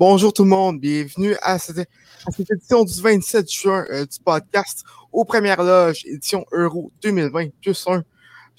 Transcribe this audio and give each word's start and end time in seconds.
Bonjour 0.00 0.32
tout 0.32 0.44
le 0.44 0.48
monde, 0.48 0.80
bienvenue 0.80 1.36
à 1.42 1.58
cette, 1.58 1.86
édition 2.38 2.84
du 2.84 3.02
27 3.02 3.52
juin 3.52 3.84
euh, 3.90 4.06
du 4.06 4.18
podcast 4.24 4.82
aux 5.12 5.26
premières 5.26 5.62
loges, 5.62 6.06
édition 6.06 6.46
Euro 6.52 6.90
2020, 7.02 7.48
plus 7.60 7.86
un. 7.86 8.02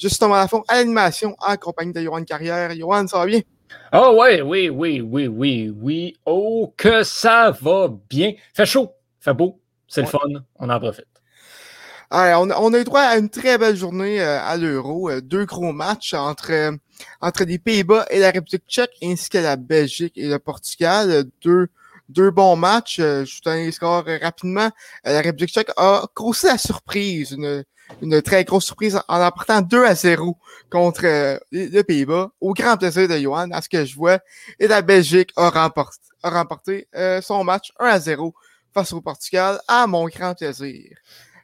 Justement 0.02 0.36
à 0.36 0.48
fond, 0.48 0.64
à 0.68 0.76
l'animation, 0.76 1.36
en 1.40 1.56
compagnie 1.58 1.94
de 1.94 2.02
Johan 2.02 2.24
Carrière. 2.24 2.76
Johan, 2.76 3.06
ça 3.08 3.20
va 3.20 3.26
bien? 3.28 3.42
Oh 3.94 4.18
ouais, 4.20 4.42
oui, 4.42 4.70
oui, 4.70 5.00
oui, 5.00 5.28
oui, 5.28 5.74
oui. 5.80 6.18
Oh, 6.26 6.74
que 6.76 7.04
ça 7.04 7.52
va 7.52 7.88
bien. 8.10 8.34
Fait 8.54 8.66
chaud, 8.66 8.92
fait 9.20 9.34
beau, 9.34 9.62
c'est 9.88 10.02
le 10.02 10.08
fun, 10.08 10.20
on 10.58 10.70
en 10.70 10.80
profite. 10.80 11.06
Alors, 12.10 12.42
on, 12.42 12.74
a 12.74 12.80
eu 12.80 12.84
droit 12.84 13.02
à 13.02 13.18
une 13.18 13.30
très 13.30 13.58
belle 13.58 13.76
journée 13.78 14.20
euh, 14.22 14.42
à 14.42 14.58
l'Euro. 14.58 15.10
Euh, 15.10 15.22
deux 15.22 15.46
gros 15.46 15.72
matchs 15.72 16.14
entre 16.14 16.78
entre 17.22 17.44
les 17.44 17.60
Pays-Bas 17.60 18.06
et 18.10 18.20
la 18.20 18.32
République 18.32 18.68
tchèque, 18.68 18.98
ainsi 19.04 19.30
que 19.30 19.38
la 19.38 19.56
Belgique 19.56 20.18
et 20.18 20.28
le 20.28 20.40
Portugal. 20.40 21.26
Deux, 21.44 21.68
deux 22.10 22.32
bons 22.32 22.56
matchs. 22.56 23.00
Euh, 23.00 23.26
je 23.26 23.36
vous 23.36 23.42
donne 23.44 23.66
les 23.66 23.72
scores 23.72 24.06
rapidement. 24.22 24.70
Euh, 25.08 25.14
la 25.14 25.22
République 25.22 25.52
tchèque 25.52 25.72
a 25.78 26.06
grossi 26.16 26.48
la 26.48 26.58
surprise, 26.58 27.32
une, 27.32 27.64
une 28.02 28.22
très 28.22 28.44
grosse 28.44 28.66
surprise 28.66 29.00
en 29.08 29.22
emportant 29.22 29.62
2 29.62 29.86
à 29.86 29.96
0 29.96 30.38
contre 30.70 31.06
euh, 31.06 31.38
les 31.52 31.84
Pays-Bas, 31.84 32.32
au 32.40 32.54
grand 32.54 32.78
plaisir 32.78 33.08
de 33.08 33.18
Johan, 33.18 33.50
à 33.52 33.62
ce 33.62 33.70
que 33.70 33.86
je 33.86 33.96
vois. 33.96 34.20
Et 34.60 34.68
la 34.68 34.82
Belgique 34.82 35.32
a 35.36 35.50
remporté, 35.50 36.00
a 36.24 36.30
remporté 36.30 36.88
son 37.22 37.44
match 37.44 37.72
1 37.80 37.86
à 37.86 38.00
0 38.00 38.34
face 38.74 38.94
au 38.94 39.02
Portugal, 39.02 39.60
à 39.68 39.88
mon 39.88 40.06
grand 40.06 40.36
plaisir. 40.36 40.98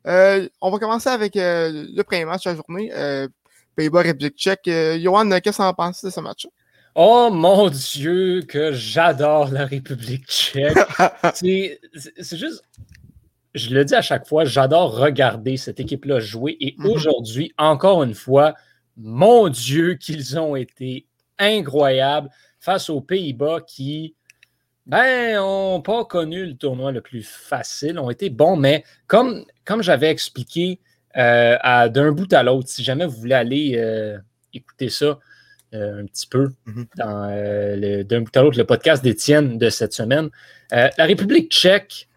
on 0.06 0.72
va 0.72 0.80
commencer 0.80 1.10
avec 1.10 1.34
le 1.36 2.02
premier 2.04 2.26
match 2.26 2.44
de 2.44 2.50
la 2.52 2.56
journée. 2.56 3.28
Pays-Bas, 3.78 4.02
République 4.02 4.36
tchèque. 4.36 4.68
Euh, 4.68 5.00
Johan, 5.00 5.30
qu'est-ce 5.40 5.58
que 5.60 5.62
en 5.62 5.74
penses 5.74 6.04
de 6.04 6.10
ce 6.10 6.20
match? 6.20 6.48
Oh 6.96 7.30
mon 7.32 7.70
Dieu, 7.70 8.42
que 8.42 8.74
j'adore 8.74 9.52
la 9.52 9.66
République 9.66 10.26
tchèque. 10.26 10.76
c'est 11.36 11.80
juste, 12.38 12.64
je 13.54 13.74
le 13.74 13.86
dis 13.86 13.96
à 13.96 14.02
chaque 14.02 14.28
fois, 14.28 14.46
j'adore 14.46 14.98
regarder 14.98 15.58
cette 15.58 15.80
équipe-là 15.80 16.20
jouer. 16.20 16.58
Et 16.60 16.76
mhm. 16.78 16.86
aujourd'hui, 16.88 17.54
encore 17.58 18.04
une 18.04 18.14
fois, 18.14 18.56
mon 18.98 19.50
Dieu, 19.50 19.96
qu'ils 19.96 20.40
ont 20.40 20.56
été 20.56 21.06
incroyables 21.40 22.30
face 22.60 22.90
aux 22.90 23.02
Pays-Bas 23.02 23.62
qui, 23.66 24.16
ben, 24.86 25.36
n'ont 25.36 25.82
pas 25.82 26.06
connu 26.06 26.46
le 26.46 26.56
tournoi 26.56 26.92
le 26.92 27.02
plus 27.02 27.24
facile, 27.24 28.00
ont 28.00 28.10
été 28.10 28.30
bons, 28.30 28.56
mais 28.56 28.84
comme, 29.08 29.46
comme 29.66 29.84
j'avais 29.84 30.10
expliqué 30.10 30.80
euh, 31.18 31.90
d'un 31.90 32.12
bout 32.12 32.32
à 32.34 32.44
l'autre. 32.44 32.70
Si 32.70 32.84
jamais 32.84 33.06
vous 33.06 33.18
voulez 33.18 33.36
aller 33.36 33.74
euh, 33.78 34.18
écouter 34.54 34.90
ça 34.90 35.20
euh, 35.74 36.02
un 36.02 36.06
petit 36.06 36.28
peu 36.28 36.50
mhm. 36.66 36.86
dans 36.96 38.04
d'un 38.06 38.22
bout 38.22 38.38
à 38.38 38.42
l'autre, 38.44 38.58
le 38.58 38.66
podcast 38.66 39.04
d'Étienne 39.04 39.58
de 39.58 39.70
cette 39.70 39.94
semaine, 39.94 40.30
la 40.72 41.06
République 41.06 41.52
tchèque 41.52 42.08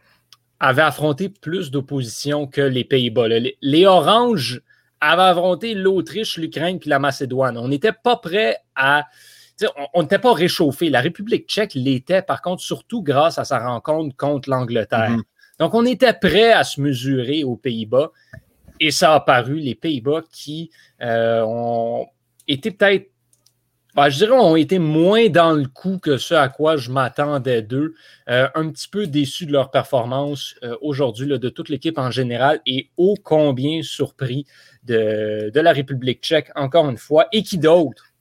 avait 0.60 0.82
affronté 0.82 1.30
plus 1.30 1.70
d'opposition 1.70 2.46
que 2.46 2.60
les 2.60 2.84
Pays-Bas. 2.84 3.28
Les, 3.62 3.86
Oranges 3.86 4.60
avaient 5.00 5.22
affronté 5.22 5.74
l'Autriche, 5.74 6.36
l'Ukraine 6.36 6.78
puis 6.78 6.90
la 6.90 6.98
Macédoine. 6.98 7.56
On 7.56 7.68
n'était 7.68 7.92
pas 7.92 8.16
prêt 8.16 8.58
à 8.76 9.06
on 9.92 10.02
n'était 10.02 10.18
pas 10.18 10.32
réchauffé. 10.32 10.88
La 10.88 11.02
République 11.02 11.46
tchèque 11.46 11.74
l'était, 11.74 12.22
par 12.22 12.40
contre, 12.40 12.62
surtout 12.62 13.02
grâce 13.02 13.36
à 13.36 13.44
sa 13.44 13.58
rencontre 13.58 14.16
contre 14.16 14.48
l'Angleterre. 14.48 15.10
Mhm. 15.10 15.22
Donc, 15.58 15.74
on 15.74 15.84
était 15.84 16.14
prêt 16.14 16.52
à 16.52 16.64
se 16.64 16.80
mesurer 16.80 17.44
aux 17.44 17.56
Pays-Bas. 17.56 18.10
Et 18.80 18.90
ça 18.90 19.14
a 19.14 19.20
paru, 19.20 19.58
les 19.58 19.74
Pays-Bas 19.74 20.22
qui 20.32 20.70
euh, 21.02 21.42
ont 21.42 22.06
été 22.48 22.70
peut-être, 22.70 23.10
ben, 24.00 24.08
je 24.08 24.16
dirais, 24.16 24.32
ont 24.32 24.56
été 24.56 24.78
moins 24.78 25.28
dans 25.28 25.52
le 25.52 25.66
coup 25.66 25.98
que 25.98 26.16
ce 26.16 26.32
à 26.32 26.48
quoi 26.48 26.78
je 26.78 26.90
m'attendais 26.90 27.60
d'eux. 27.60 27.94
Euh, 28.30 28.48
un 28.54 28.70
petit 28.70 28.88
peu 28.88 29.06
déçus 29.06 29.44
de 29.44 29.52
leur 29.52 29.70
performance 29.70 30.54
euh, 30.62 30.74
aujourd'hui, 30.80 31.26
de 31.26 31.48
toute 31.50 31.68
l'équipe 31.68 31.98
en 31.98 32.10
général, 32.10 32.62
et 32.64 32.88
ô 32.96 33.14
combien 33.22 33.82
surpris 33.82 34.46
de, 34.84 35.50
la 35.54 35.72
République 35.72 36.22
tchèque, 36.22 36.50
encore 36.54 36.88
une 36.88 36.96
fois. 36.96 37.28
Et 37.30 37.42
qui 37.42 37.58
d'autre 37.58 38.14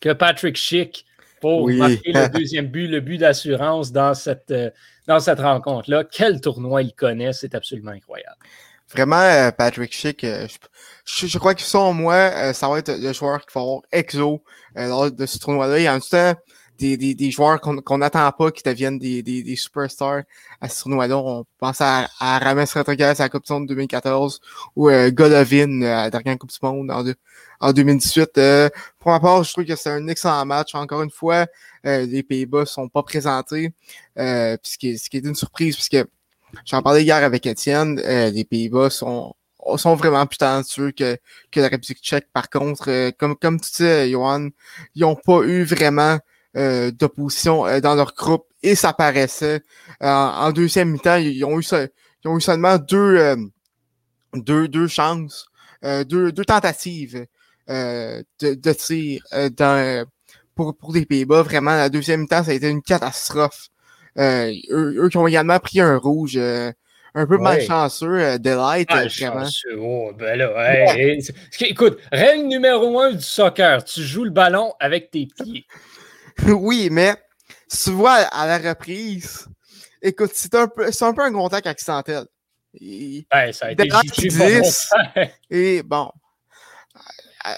que 0.00 0.10
Patrick 0.10 0.56
Schick 0.56 1.04
pour 1.42 1.68
marquer 1.68 2.10
le 2.10 2.32
deuxième 2.38 2.68
but, 2.68 2.88
le 2.88 3.00
but 3.00 3.18
d'assurance 3.18 3.92
dans 3.92 4.14
cette, 4.14 4.54
dans 5.06 5.20
cette 5.20 5.40
rencontre-là? 5.40 6.04
Quel 6.04 6.40
tournoi 6.40 6.80
il 6.80 6.94
connaît, 6.94 7.34
c'est 7.34 7.54
absolument 7.54 7.90
incroyable. 7.90 8.38
Vraiment, 8.92 9.16
euh, 9.16 9.50
Patrick 9.50 9.92
Schick, 9.92 10.24
euh, 10.24 10.46
je, 11.04 11.38
crois 11.38 11.54
que 11.54 11.62
selon 11.62 11.94
moi, 11.94 12.14
euh, 12.14 12.52
ça 12.52 12.68
va 12.68 12.78
être 12.78 12.92
le 12.92 13.12
joueur 13.12 13.40
qui 13.44 13.52
va 13.54 13.62
avoir 13.62 13.80
exo 13.90 14.42
lors 14.76 15.10
de 15.10 15.26
ce 15.26 15.38
tournoi-là. 15.38 15.78
Il 15.78 15.82
y 15.84 15.86
a 15.86 15.94
en 15.94 16.00
tout 16.00 16.10
temps 16.10 16.34
des, 16.78 16.96
des, 16.96 17.14
des 17.14 17.30
joueurs 17.30 17.60
qu'on 17.60 17.98
n'attend 17.98 18.30
pas 18.32 18.50
qui 18.50 18.62
deviennent 18.62 18.98
des, 18.98 19.22
des, 19.22 19.42
des 19.42 19.56
superstars 19.56 20.22
à 20.60 20.68
ce 20.68 20.82
tournoi-là. 20.82 21.16
On 21.18 21.44
pense 21.58 21.80
à, 21.80 22.08
à 22.20 22.38
Rames 22.38 22.64
Rodriguez 22.74 23.04
à 23.04 23.14
la 23.14 23.28
Coupe 23.28 23.44
du 23.46 23.52
Monde 23.52 23.68
2014 23.68 24.40
ou 24.76 24.90
Golovin 25.10 25.82
à 25.82 26.04
la 26.04 26.10
dernière 26.10 26.38
Coupe 26.38 26.50
du 26.50 26.58
Monde 26.62 26.90
en, 26.90 27.04
en 27.60 27.72
2018. 27.72 28.40
pour 28.98 29.12
ma 29.12 29.20
part, 29.20 29.44
je 29.44 29.52
trouve 29.52 29.64
que 29.64 29.76
c'est 29.76 29.90
un 29.90 30.06
excellent 30.08 30.44
match. 30.46 30.74
Encore 30.74 31.02
une 31.02 31.10
fois, 31.10 31.46
les 31.84 32.22
Pays-Bas 32.22 32.66
sont 32.66 32.88
pas 32.88 33.02
présentés, 33.02 33.72
euh, 34.18 34.56
ce, 34.62 34.76
qui 34.76 34.90
est, 34.90 34.96
ce 34.96 35.08
qui 35.08 35.16
est 35.18 35.24
une 35.24 35.34
surprise 35.34 35.76
puisque 35.76 36.04
J'en 36.64 36.82
parlais 36.82 37.02
hier 37.02 37.22
avec 37.22 37.46
Étienne. 37.46 38.00
Euh, 38.04 38.30
les 38.30 38.44
Pays-Bas 38.44 38.90
sont, 38.90 39.34
sont 39.76 39.94
vraiment 39.94 40.26
plus 40.26 40.38
talentueux 40.38 40.92
que, 40.92 41.16
que 41.50 41.60
la 41.60 41.68
République 41.68 42.02
tchèque. 42.02 42.28
Par 42.32 42.50
contre, 42.50 42.90
euh, 42.90 43.10
comme, 43.18 43.36
comme 43.36 43.60
tu 43.60 43.68
sais, 43.70 44.10
Johan, 44.10 44.48
ils 44.94 45.02
n'ont 45.02 45.16
pas 45.16 45.42
eu 45.42 45.64
vraiment 45.64 46.18
euh, 46.56 46.90
d'opposition 46.90 47.80
dans 47.80 47.94
leur 47.94 48.14
groupe 48.14 48.46
et 48.62 48.74
ça 48.74 48.92
paraissait. 48.92 49.62
en 50.00 50.52
deuxième 50.52 50.90
mi-temps, 50.90 51.16
ils 51.16 51.44
ont 51.44 51.60
eu 51.60 51.64
ils 51.64 52.28
ont 52.28 52.38
eu 52.38 52.40
seulement 52.40 52.78
deux, 52.78 53.36
deux, 54.32 54.68
deux 54.68 54.86
chances, 54.86 55.46
deux, 55.82 56.32
deux 56.32 56.44
tentatives 56.44 57.26
de, 57.68 58.24
de 58.40 58.72
tir 58.72 59.22
dans, 59.58 60.06
pour, 60.54 60.76
pour 60.76 60.92
les 60.94 61.04
Pays-Bas. 61.04 61.42
Vraiment, 61.42 61.72
la 61.72 61.90
deuxième 61.90 62.20
mi-temps, 62.20 62.44
ça 62.44 62.52
a 62.52 62.54
été 62.54 62.68
une 62.70 62.82
catastrophe. 62.82 63.68
Euh, 64.18 64.52
eux, 64.70 65.08
qui 65.08 65.16
ont 65.16 65.26
également 65.26 65.58
pris 65.58 65.80
un 65.80 65.96
rouge 65.96 66.36
euh, 66.36 66.70
un 67.14 67.26
peu 67.26 67.36
malchanceux, 67.36 68.20
euh, 68.20 68.38
Delight, 68.38 68.88
ah, 68.92 69.04
oh, 69.76 70.12
ben 70.16 70.38
là, 70.38 70.94
écoute, 71.60 71.98
règle 72.12 72.46
numéro 72.46 73.00
un 73.00 73.12
du 73.12 73.22
soccer, 73.22 73.82
tu 73.84 74.02
joues 74.02 74.24
le 74.24 74.30
ballon 74.30 74.72
avec 74.78 75.10
tes 75.10 75.26
pieds. 75.26 75.66
oui, 76.46 76.88
mais 76.92 77.16
tu 77.68 77.90
vois 77.90 78.14
à 78.14 78.46
la 78.46 78.58
reprise, 78.70 79.48
écoute, 80.00 80.30
c'est 80.34 80.54
un 80.54 80.68
peu, 80.68 80.92
c'est 80.92 81.04
un 81.04 81.12
peu 81.12 81.22
un 81.22 81.32
contact 81.32 81.66
accidentel. 81.66 82.26
ça 82.80 83.66
a 83.66 83.70
été 83.72 83.88
10, 84.16 84.90
Et 85.50 85.82
bon, 85.82 86.08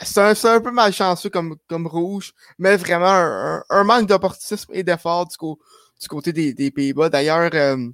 c'est 0.01 0.21
un, 0.21 0.55
un, 0.55 0.61
peu 0.61 0.71
malchanceux 0.71 1.29
comme, 1.29 1.57
comme 1.69 1.87
rouge, 1.87 2.33
mais 2.59 2.77
vraiment 2.77 3.13
un, 3.13 3.63
un 3.69 3.85
manque 3.85 4.07
d'opportunisme 4.07 4.73
et 4.73 4.83
d'effort 4.83 5.27
du 5.29 5.37
coup 5.37 5.59
du 6.01 6.09
côté 6.09 6.33
des, 6.33 6.53
des 6.55 6.71
Pays-Bas. 6.71 7.09
D'ailleurs, 7.09 7.51
euh, 7.55 7.89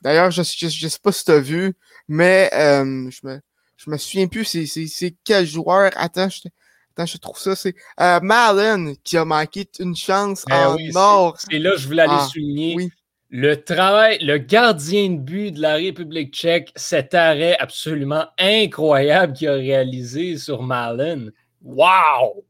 d'ailleurs, 0.00 0.30
je, 0.30 0.42
je, 0.42 0.88
sais 0.88 0.98
pas 1.02 1.12
si 1.12 1.24
tu 1.24 1.30
as 1.30 1.40
vu, 1.40 1.74
mais 2.08 2.50
euh, 2.54 3.10
je 3.10 3.26
me 3.26 3.40
je 3.76 3.90
me 3.90 3.98
souviens 3.98 4.26
plus 4.26 4.44
c'est 4.44 5.16
quel 5.24 5.46
joueur. 5.46 5.90
Attends, 5.96 6.28
je, 6.28 6.48
attends, 6.92 7.06
je 7.06 7.18
trouve 7.18 7.38
ça. 7.38 7.54
C'est 7.54 7.74
euh, 8.00 8.20
Malen 8.20 8.96
qui 9.04 9.16
a 9.16 9.24
manqué 9.24 9.68
une 9.78 9.96
chance 9.96 10.44
ben 10.48 10.76
en 10.94 10.96
or. 10.96 11.38
Et 11.50 11.58
là, 11.58 11.76
je 11.76 11.86
voulais 11.86 12.02
aller 12.02 12.12
ah, 12.16 12.28
souligner. 12.30 12.90
Le 13.28 13.62
travail, 13.62 14.18
le 14.22 14.38
gardien 14.38 15.10
de 15.10 15.18
but 15.18 15.50
de 15.50 15.60
la 15.60 15.74
République 15.74 16.32
tchèque, 16.32 16.72
cet 16.76 17.12
arrêt 17.12 17.56
absolument 17.58 18.26
incroyable 18.38 19.32
qu'il 19.32 19.48
a 19.48 19.54
réalisé 19.54 20.38
sur 20.38 20.62
Malen. 20.62 21.32
Wow! 21.62 22.45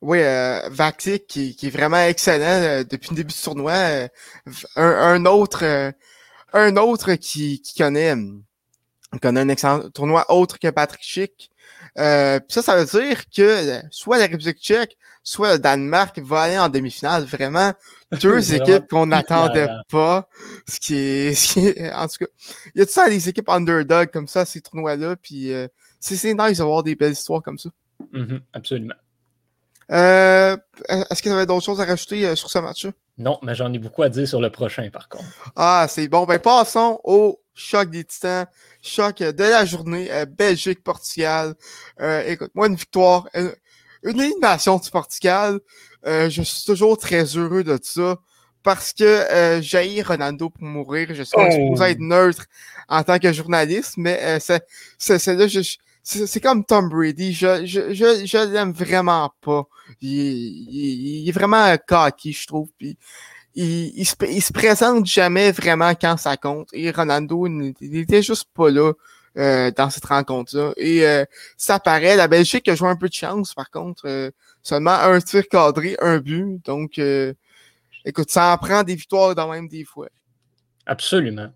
Oui, 0.00 0.20
euh, 0.20 0.68
Vaxic 0.70 1.26
qui, 1.26 1.56
qui, 1.56 1.66
est 1.66 1.70
vraiment 1.70 1.98
excellent 1.98 2.44
euh, 2.44 2.84
depuis 2.84 3.10
le 3.10 3.16
début 3.16 3.34
du 3.34 3.40
tournoi. 3.40 3.72
Euh, 3.72 4.08
un, 4.76 5.26
autre 5.26 5.64
euh, 5.64 5.90
un 6.52 6.76
autre 6.76 7.14
qui, 7.14 7.60
qui 7.60 7.76
connaît, 7.76 8.14
connaît 9.20 9.40
un 9.40 9.48
excellent 9.48 9.90
tournoi 9.90 10.24
autre 10.30 10.58
que 10.60 10.68
Patrick 10.70 11.02
Schick. 11.02 11.50
ça, 11.96 12.40
ça 12.48 12.76
veut 12.76 12.84
dire 12.84 13.24
que 13.28 13.82
soit 13.90 14.18
la 14.18 14.26
République 14.26 14.60
tchèque, 14.60 14.96
soit 15.24 15.54
le 15.54 15.58
Danemark 15.58 16.16
va 16.20 16.42
aller 16.42 16.58
en 16.58 16.68
demi-finale. 16.68 17.24
Vraiment, 17.24 17.72
deux 18.20 18.54
équipes 18.54 18.86
qu'on 18.88 19.06
n'attendait 19.06 19.68
pas. 19.90 20.28
Ce 20.68 20.78
qui, 20.78 20.94
est, 20.94 21.34
ce 21.34 21.52
qui 21.52 21.66
est, 21.66 21.92
en 21.92 22.06
tout 22.06 22.18
cas, 22.20 22.30
il 22.72 22.78
y 22.78 22.82
a 22.82 22.86
tout 22.86 22.92
ça 22.92 23.08
des 23.08 23.28
équipes 23.28 23.48
underdog 23.48 24.12
comme 24.12 24.28
ça, 24.28 24.44
ces 24.44 24.60
tournois-là? 24.60 25.16
Puis 25.16 25.50
c'est 25.98 26.34
nice 26.34 26.58
d'avoir 26.58 26.84
des 26.84 26.94
belles 26.94 27.12
histoires 27.14 27.42
comme 27.42 27.58
ça. 27.58 27.70
Mm-hmm, 28.12 28.40
absolument. 28.52 28.94
Euh, 29.90 30.56
Est-ce 30.88 31.22
que 31.22 31.28
tu 31.28 31.34
avais 31.34 31.46
d'autres 31.46 31.64
choses 31.64 31.80
à 31.80 31.84
rajouter 31.84 32.26
euh, 32.26 32.34
sur 32.36 32.50
ce 32.50 32.58
match-là? 32.58 32.90
Non, 33.16 33.38
mais 33.42 33.54
j'en 33.54 33.72
ai 33.72 33.78
beaucoup 33.78 34.02
à 34.02 34.08
dire 34.08 34.28
sur 34.28 34.40
le 34.40 34.50
prochain, 34.50 34.88
par 34.92 35.08
contre. 35.08 35.24
Ah, 35.56 35.86
c'est 35.88 36.06
bon. 36.08 36.24
Ben, 36.24 36.38
passons 36.38 37.00
au 37.04 37.40
choc 37.54 37.90
des 37.90 38.04
titans. 38.04 38.46
Choc 38.82 39.18
de 39.18 39.42
la 39.44 39.64
journée. 39.64 40.08
Euh, 40.12 40.26
Belgique-Portugal. 40.26 41.54
Euh, 42.00 42.22
écoute, 42.26 42.50
moi, 42.54 42.68
une 42.68 42.76
victoire, 42.76 43.28
une, 43.34 43.52
une 44.04 44.20
élimination 44.20 44.76
du 44.78 44.90
Portugal. 44.90 45.58
Euh, 46.06 46.30
je 46.30 46.42
suis 46.42 46.64
toujours 46.64 46.96
très 46.98 47.24
heureux 47.24 47.64
de 47.64 47.78
ça. 47.82 48.16
Parce 48.62 48.92
que 48.92 49.04
euh, 49.04 49.62
j'ai 49.62 50.02
Ronaldo 50.02 50.50
pour 50.50 50.62
mourir. 50.64 51.08
Je 51.12 51.22
suis 51.22 51.34
Oh. 51.38 51.50
supposé 51.50 51.92
être 51.92 52.00
neutre 52.00 52.44
en 52.88 53.02
tant 53.02 53.18
que 53.18 53.32
journaliste, 53.32 53.94
mais 53.96 54.18
euh, 54.22 54.38
c'est, 54.40 54.62
c'est, 54.98 55.18
c'est 55.18 55.34
là, 55.34 55.46
je, 55.46 55.62
je- 55.62 55.76
c'est, 56.26 56.40
comme 56.40 56.64
Tom 56.64 56.88
Brady. 56.88 57.32
Je, 57.32 57.66
je, 57.66 57.92
je, 57.92 58.24
je 58.24 58.52
l'aime 58.52 58.72
vraiment 58.72 59.32
pas. 59.42 59.64
Il, 60.00 60.10
il- 60.10 61.22
il 61.24 61.28
est 61.28 61.32
vraiment 61.32 61.74
cocky, 61.86 62.32
je 62.32 62.46
trouve. 62.46 62.68
Puis 62.78 62.96
il, 63.54 63.88
il, 63.98 64.04
se, 64.06 64.14
il 64.28 64.42
se 64.42 64.52
présente 64.52 65.06
jamais 65.06 65.52
vraiment 65.52 65.90
quand 65.90 66.16
ça 66.16 66.36
compte. 66.36 66.68
Et 66.72 66.90
Ronaldo, 66.90 67.46
il, 67.46 67.74
il 67.80 67.96
était 67.98 68.22
juste 68.22 68.46
pas 68.54 68.70
là 68.70 68.92
euh, 69.36 69.70
dans 69.72 69.90
cette 69.90 70.04
rencontre-là. 70.06 70.72
Et 70.76 71.06
euh, 71.06 71.24
ça 71.56 71.78
paraît, 71.78 72.16
la 72.16 72.28
Belgique 72.28 72.68
a 72.68 72.74
joué 72.74 72.88
un 72.88 72.96
peu 72.96 73.08
de 73.08 73.14
chance, 73.14 73.54
par 73.54 73.70
contre. 73.70 74.06
euh, 74.06 74.30
seulement 74.62 74.90
un 74.92 75.20
tir 75.20 75.46
cadré, 75.48 75.96
un 76.00 76.18
but. 76.18 76.64
Donc, 76.64 76.98
euh, 76.98 77.32
écoute, 78.04 78.30
ça 78.30 78.52
en 78.52 78.58
prend 78.58 78.82
des 78.82 78.94
victoires 78.94 79.34
dans 79.34 79.50
même 79.50 79.68
des 79.68 79.84
fois. 79.84 80.08
Absolument. 80.86 81.48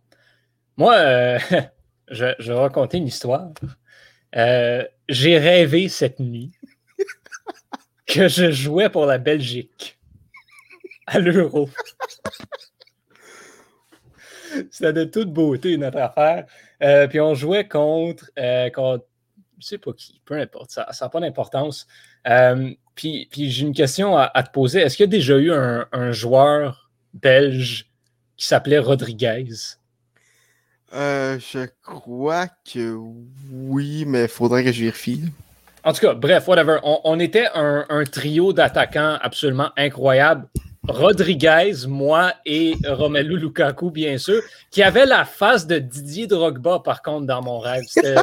Moi, 0.76 0.94
euh, 0.94 1.38
je, 2.10 2.26
je 2.38 2.52
vais 2.52 2.58
raconter 2.58 2.98
une 2.98 3.06
histoire. 3.08 3.48
Euh, 4.36 4.84
J'ai 5.08 5.38
rêvé 5.38 5.88
cette 5.88 6.20
nuit 6.20 6.52
que 8.06 8.28
je 8.28 8.50
jouais 8.50 8.88
pour 8.88 9.06
la 9.06 9.18
Belgique 9.18 9.98
à 11.06 11.18
l'Euro. 11.18 11.68
C'était 14.70 14.92
de 14.92 15.04
toute 15.04 15.32
beauté 15.32 15.76
notre 15.76 15.98
affaire. 15.98 16.46
Euh, 16.82 17.06
puis 17.08 17.20
on 17.20 17.34
jouait 17.34 17.66
contre, 17.66 18.30
euh, 18.38 18.70
contre 18.70 19.06
je 19.58 19.66
sais 19.66 19.78
pas 19.78 19.92
qui, 19.92 20.20
peu 20.24 20.34
importe, 20.34 20.70
ça 20.70 20.86
n'a 21.00 21.08
pas 21.08 21.20
d'importance. 21.20 21.86
Euh, 22.26 22.70
puis 22.94 23.28
j'ai 23.32 23.62
une 23.62 23.74
question 23.74 24.16
à, 24.16 24.42
te 24.42 24.50
poser. 24.50 24.80
Est-ce 24.80 24.96
qu'il 24.96 25.04
y 25.04 25.08
a 25.08 25.10
déjà 25.10 25.38
eu 25.38 25.52
un 25.52 26.12
joueur 26.12 26.90
belge 27.14 27.86
qui 28.36 28.46
s'appelait 28.46 28.78
Rodriguez? 28.78 29.46
Euh, 30.94 31.38
je 31.38 31.66
crois 31.82 32.48
que 32.70 32.98
oui, 33.50 34.04
mais 34.06 34.28
faudrait 34.28 34.64
que 34.64 34.72
je 34.72 34.82
vérifie. 34.82 35.22
En 35.84 35.92
tout 35.92 36.00
cas, 36.00 36.14
bref, 36.14 36.46
whatever. 36.46 36.78
On, 36.82 37.00
on 37.04 37.18
était 37.18 37.46
un, 37.54 37.86
un 37.88 38.04
trio 38.04 38.52
d'attaquants 38.52 39.18
absolument 39.20 39.70
incroyable. 39.76 40.46
Rodriguez, 40.88 41.86
moi 41.86 42.34
et 42.44 42.74
Romelu 42.84 43.38
Lukaku, 43.38 43.92
bien 43.92 44.18
sûr, 44.18 44.42
qui 44.70 44.82
avait 44.82 45.06
la 45.06 45.24
face 45.24 45.66
de 45.68 45.78
Didier 45.78 46.26
Drogba, 46.26 46.80
par 46.80 47.02
contre, 47.02 47.26
dans 47.26 47.40
mon 47.40 47.60
rêve. 47.60 47.84
C'était 47.86 48.16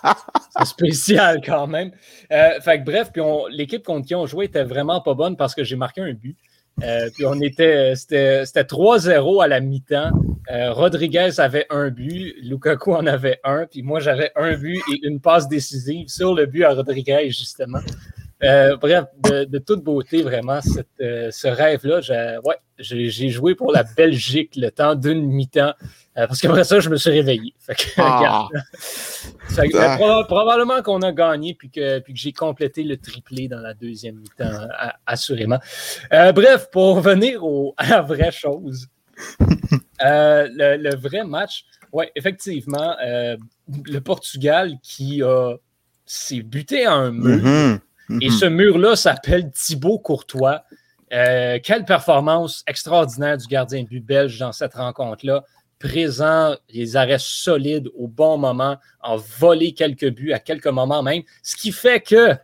spécial 0.64 1.40
quand 1.44 1.66
même. 1.66 1.92
Euh, 2.30 2.60
fait 2.60 2.80
que 2.80 2.84
bref, 2.84 3.10
puis 3.10 3.22
l'équipe 3.50 3.82
contre 3.82 4.06
qui 4.06 4.14
on 4.14 4.26
jouait 4.26 4.46
était 4.46 4.64
vraiment 4.64 5.00
pas 5.00 5.14
bonne 5.14 5.36
parce 5.36 5.54
que 5.54 5.64
j'ai 5.64 5.76
marqué 5.76 6.02
un 6.02 6.12
but. 6.12 6.36
Euh, 6.82 7.08
puis 7.14 7.24
on 7.24 7.40
était, 7.40 7.94
c'était 7.94 8.44
c'était 8.44 8.64
3-0 8.64 9.42
à 9.42 9.48
la 9.48 9.60
mi-temps. 9.60 10.10
Euh, 10.50 10.72
Rodriguez 10.72 11.30
avait 11.38 11.66
un 11.70 11.88
but, 11.90 12.34
Lukaku 12.42 12.92
en 12.92 13.06
avait 13.06 13.40
un, 13.44 13.66
puis 13.66 13.82
moi 13.82 14.00
j'avais 14.00 14.30
un 14.36 14.56
but 14.56 14.80
et 14.92 15.06
une 15.06 15.20
passe 15.20 15.48
décisive 15.48 16.08
sur 16.08 16.34
le 16.34 16.46
but 16.46 16.64
à 16.64 16.74
Rodriguez, 16.74 17.30
justement. 17.30 17.78
Euh, 18.44 18.76
bref, 18.76 19.04
de, 19.22 19.44
de 19.44 19.58
toute 19.58 19.82
beauté, 19.82 20.22
vraiment, 20.22 20.60
cette, 20.60 20.86
euh, 21.00 21.30
ce 21.30 21.48
rêve-là, 21.48 22.00
j'ai 22.00 22.38
ouais, 22.44 23.30
joué 23.30 23.54
pour 23.54 23.72
la 23.72 23.82
Belgique 23.84 24.52
le 24.56 24.70
temps 24.70 24.94
d'une 24.94 25.22
mi-temps, 25.26 25.72
euh, 26.16 26.26
parce 26.26 26.40
qu'après 26.40 26.64
ça, 26.64 26.78
je 26.80 26.90
me 26.90 26.96
suis 26.96 27.10
réveillé. 27.10 27.54
Fait 27.58 27.74
que, 27.74 28.00
regarde. 28.00 28.48
Ah, 28.54 28.60
Fait 29.48 29.68
que, 29.68 29.76
Ah. 29.78 29.96
proba- 29.96 30.26
probablement 30.26 30.82
qu'on 30.82 31.00
a 31.02 31.12
gagné 31.12 31.54
puis 31.54 31.70
que, 31.70 31.98
puis 32.00 32.12
que 32.12 32.18
j'ai 32.18 32.32
complété 32.32 32.82
le 32.82 32.96
triplé 32.98 33.48
dans 33.48 33.60
la 33.60 33.72
deuxième 33.74 34.16
mi-temps, 34.16 34.68
assurément. 35.06 35.58
Bref, 36.10 36.68
pour 36.70 36.96
revenir 36.96 37.44
au- 37.44 37.74
à 37.78 37.88
la 37.88 38.02
vraie 38.02 38.32
chose, 38.32 38.88
le, 40.00 40.76
le 40.76 40.96
vrai 40.96 41.24
match, 41.24 41.64
ouais, 41.92 42.10
effectivement, 42.14 42.94
le 43.00 43.98
Portugal 44.00 44.74
qui 44.82 45.22
a 45.22 45.54
s'est 46.06 46.42
buté 46.42 46.84
à 46.84 46.92
un 46.92 47.10
mur. 47.12 47.78
Et 48.20 48.30
ce 48.30 48.44
mur-là 48.44 48.96
s'appelle 48.96 49.50
Thibaut 49.50 49.98
Courtois. 49.98 50.64
Euh, 51.12 51.58
quelle 51.62 51.84
performance 51.84 52.64
extraordinaire 52.66 53.36
du 53.36 53.46
gardien 53.46 53.82
de 53.82 53.88
but 53.88 54.04
belge 54.04 54.38
dans 54.38 54.52
cette 54.52 54.74
rencontre-là. 54.74 55.44
Présent, 55.78 56.56
les 56.70 56.96
arrêts 56.96 57.18
solides 57.18 57.88
au 57.96 58.08
bon 58.08 58.38
moment, 58.38 58.78
en 59.02 59.16
volé 59.16 59.72
quelques 59.72 60.08
buts 60.10 60.32
à 60.32 60.38
quelques 60.38 60.66
moments 60.66 61.02
même. 61.02 61.22
Ce 61.42 61.56
qui 61.56 61.72
fait 61.72 62.00
que 62.00 62.34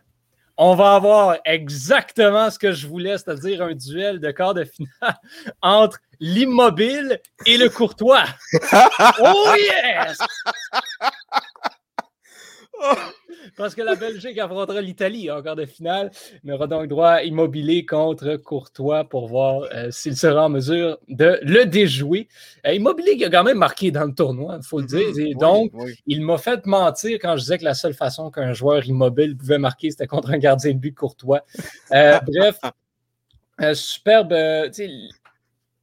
on 0.57 0.75
va 0.75 0.93
avoir 0.93 1.37
exactement 1.43 2.51
ce 2.51 2.59
que 2.59 2.71
je 2.71 2.85
voulais, 2.85 3.17
c'est-à-dire 3.17 3.63
un 3.63 3.73
duel 3.73 4.19
de 4.19 4.29
quart 4.29 4.53
de 4.53 4.63
finale 4.63 5.17
entre 5.61 5.97
l'immobile 6.19 7.19
et 7.47 7.57
le 7.57 7.69
courtois. 7.69 8.25
Oh 9.23 9.53
yes! 9.57 10.17
Parce 13.57 13.75
que 13.75 13.81
la 13.81 13.95
Belgique 13.95 14.37
affrontera 14.37 14.81
l'Italie 14.81 15.29
en 15.31 15.41
quart 15.41 15.55
de 15.55 15.65
finale. 15.65 16.11
On 16.45 16.53
aura 16.53 16.67
donc 16.67 16.87
droit 16.87 17.21
immobilier 17.23 17.85
contre 17.85 18.35
Courtois 18.37 19.03
pour 19.05 19.27
voir 19.27 19.63
euh, 19.73 19.91
s'il 19.91 20.15
sera 20.15 20.45
en 20.45 20.49
mesure 20.49 20.97
de 21.07 21.39
le 21.43 21.65
déjouer. 21.65 22.27
Euh, 22.65 22.73
immobilier 22.73 23.17
qui 23.17 23.25
a 23.25 23.29
quand 23.29 23.43
même 23.43 23.57
marqué 23.57 23.91
dans 23.91 24.05
le 24.05 24.13
tournoi, 24.13 24.57
il 24.61 24.65
faut 24.65 24.79
le 24.79 24.85
dire. 24.85 25.07
Et 25.17 25.33
donc, 25.35 25.71
oui. 25.73 25.93
il 26.07 26.21
m'a 26.21 26.37
fait 26.37 26.65
mentir 26.65 27.19
quand 27.21 27.35
je 27.35 27.41
disais 27.41 27.57
que 27.57 27.63
la 27.63 27.73
seule 27.73 27.93
façon 27.93 28.31
qu'un 28.31 28.53
joueur 28.53 28.85
immobile 28.85 29.37
pouvait 29.37 29.59
marquer, 29.59 29.91
c'était 29.91 30.07
contre 30.07 30.31
un 30.31 30.37
gardien 30.37 30.73
de 30.73 30.77
but 30.77 30.93
Courtois. 30.93 31.43
Euh, 31.91 32.19
bref, 32.27 32.59
superbe, 33.73 34.35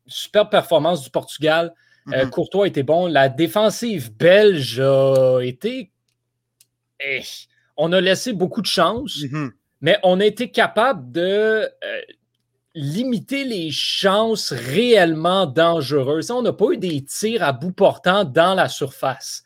superbe 0.06 0.50
performance 0.50 1.02
du 1.02 1.10
Portugal. 1.10 1.74
Mhm. 2.06 2.30
Courtois 2.30 2.66
était 2.66 2.82
bon. 2.82 3.06
La 3.06 3.28
défensive 3.28 4.16
belge 4.16 4.80
a 4.80 5.40
été. 5.42 5.90
Eh, 7.00 7.22
on 7.76 7.92
a 7.92 8.00
laissé 8.00 8.32
beaucoup 8.32 8.60
de 8.60 8.66
chance, 8.66 9.22
Mhm. 9.30 9.52
mais 9.80 9.98
on 10.02 10.20
a 10.20 10.26
été 10.26 10.50
capable 10.50 11.12
de 11.12 11.20
euh, 11.20 11.68
limiter 12.74 13.44
les 13.44 13.70
chances 13.70 14.52
réellement 14.52 15.46
dangereuses. 15.46 16.30
On 16.30 16.42
n'a 16.42 16.52
pas 16.52 16.72
eu 16.72 16.76
des 16.76 17.02
tirs 17.04 17.42
à 17.42 17.52
bout 17.52 17.72
portant 17.72 18.24
dans 18.24 18.54
la 18.54 18.68
surface. 18.68 19.42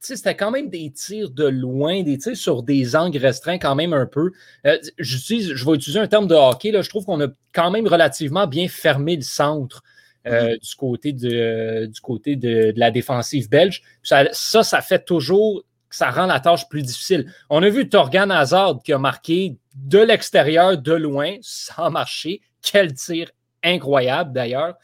C'était 0.00 0.34
quand 0.34 0.50
même 0.50 0.68
des 0.68 0.90
tirs 0.90 1.30
de 1.30 1.44
loin, 1.46 2.02
des 2.02 2.18
tirs 2.18 2.36
sur 2.36 2.64
des 2.64 2.96
angles 2.96 3.18
restreints 3.18 3.58
quand 3.58 3.76
même 3.76 3.92
un 3.92 4.06
peu. 4.06 4.32
Euh, 4.66 4.76
je 4.98 5.64
vais 5.64 5.72
utiliser 5.76 6.00
un 6.00 6.08
terme 6.08 6.26
de 6.26 6.34
hockey. 6.34 6.72
Là, 6.72 6.82
je 6.82 6.88
trouve 6.88 7.04
qu'on 7.04 7.20
a 7.20 7.28
quand 7.52 7.70
même 7.70 7.86
relativement 7.86 8.48
bien 8.48 8.66
fermé 8.66 9.14
le 9.14 9.22
centre 9.22 9.82
euh, 10.26 10.56
du 10.56 10.74
côté, 10.74 11.12
de, 11.12 11.86
du 11.86 12.00
côté 12.00 12.34
de, 12.34 12.72
de 12.72 12.80
la 12.80 12.90
défensive 12.90 13.48
belge. 13.48 13.82
Ça, 14.02 14.24
ça, 14.32 14.64
ça 14.64 14.80
fait 14.80 15.04
toujours 15.04 15.62
ça 15.94 16.10
rend 16.10 16.26
la 16.26 16.40
tâche 16.40 16.68
plus 16.68 16.82
difficile. 16.82 17.32
On 17.50 17.62
a 17.62 17.68
vu 17.68 17.88
Torgan 17.88 18.30
Hazard 18.30 18.80
qui 18.84 18.92
a 18.92 18.98
marqué 18.98 19.56
de 19.74 19.98
l'extérieur, 19.98 20.78
de 20.78 20.92
loin, 20.92 21.36
sans 21.40 21.90
marcher. 21.90 22.40
Quel 22.62 22.94
tir 22.94 23.30
incroyable 23.62 24.32
d'ailleurs. 24.32 24.74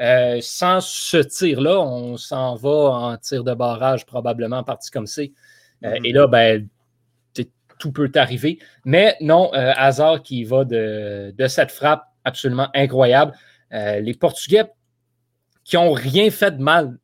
Euh, 0.00 0.38
sans 0.40 0.80
ce 0.80 1.18
tir-là, 1.18 1.80
on 1.80 2.16
s'en 2.16 2.56
va 2.56 2.70
en 2.70 3.16
tir 3.18 3.44
de 3.44 3.54
barrage, 3.54 4.04
probablement, 4.06 4.64
parti 4.64 4.90
comme 4.90 5.06
c'est. 5.06 5.32
Euh, 5.84 5.98
Mhm. 5.98 6.06
Et 6.06 6.12
là, 6.12 6.26
ben, 6.26 6.68
tout 7.78 7.90
peut 7.90 8.12
arriver. 8.14 8.60
Mais 8.84 9.16
non, 9.20 9.50
euh, 9.54 9.72
Hazard 9.76 10.22
qui 10.22 10.44
va 10.44 10.64
de, 10.64 11.34
de 11.36 11.46
cette 11.48 11.72
frappe 11.72 12.04
absolument 12.24 12.68
incroyable. 12.74 13.32
Les 13.72 14.14
Portugais 14.14 14.64
qui 15.64 15.76
n'ont 15.76 15.92
rien 15.92 16.30
fait 16.30 16.52
de 16.52 16.62
mal. 16.62 16.98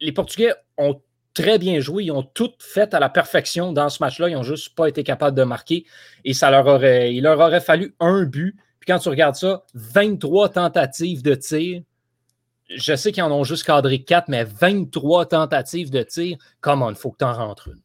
Les 0.00 0.12
Portugais 0.12 0.54
ont 0.78 1.02
très 1.34 1.58
bien 1.58 1.80
joué. 1.80 2.04
Ils 2.04 2.12
ont 2.12 2.22
tout 2.22 2.52
fait 2.58 2.94
à 2.94 3.00
la 3.00 3.08
perfection 3.08 3.72
dans 3.72 3.88
ce 3.88 4.02
match-là. 4.02 4.28
Ils 4.28 4.34
n'ont 4.34 4.42
juste 4.42 4.74
pas 4.74 4.88
été 4.88 5.04
capables 5.04 5.36
de 5.36 5.44
marquer. 5.44 5.86
Et 6.24 6.34
ça 6.34 6.50
leur 6.50 6.66
aurait, 6.66 7.14
il 7.14 7.22
leur 7.22 7.38
aurait 7.38 7.60
fallu 7.60 7.94
un 8.00 8.24
but. 8.24 8.56
Puis 8.80 8.86
quand 8.86 8.98
tu 8.98 9.08
regardes 9.08 9.36
ça, 9.36 9.64
23 9.74 10.50
tentatives 10.50 11.22
de 11.22 11.34
tir. 11.34 11.82
Je 12.68 12.96
sais 12.96 13.12
qu'ils 13.12 13.22
en 13.22 13.30
ont 13.30 13.44
juste 13.44 13.64
cadré 13.64 14.02
4, 14.02 14.28
mais 14.28 14.44
23 14.44 15.26
tentatives 15.26 15.90
de 15.90 16.02
tir. 16.02 16.36
Comment 16.60 16.90
il 16.90 16.96
faut 16.96 17.10
que 17.10 17.18
tu 17.18 17.24
en 17.24 17.32
rentres 17.32 17.68
une. 17.68 17.80